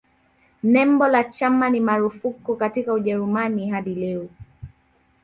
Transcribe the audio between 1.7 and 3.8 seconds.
marufuku katika Ujerumani